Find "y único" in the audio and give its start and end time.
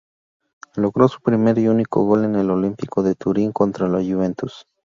1.59-2.01